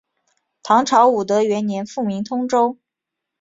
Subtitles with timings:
[0.63, 2.79] 唐朝武德元年复名通州。